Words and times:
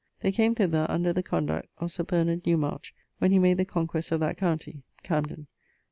They 0.21 0.31
came 0.31 0.55
thither 0.55 0.87
under 0.89 1.13
the 1.13 1.21
conduct 1.21 1.69
of 1.77 1.91
Sir 1.91 2.03
Bernard 2.03 2.43
Newmarch 2.47 2.91
when 3.19 3.29
he 3.31 3.37
made 3.37 3.57
the 3.57 3.65
conquest 3.65 4.11
of 4.11 4.19
that 4.21 4.35
county 4.35 4.81
(Camden). 5.03 5.45